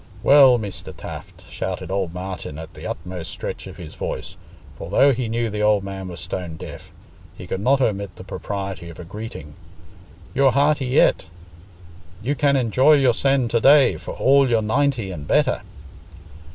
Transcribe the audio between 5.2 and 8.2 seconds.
knew the old man was stone deaf, he could not omit